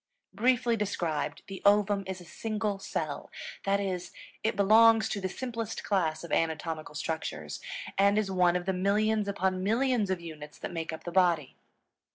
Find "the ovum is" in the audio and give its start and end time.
1.45-2.19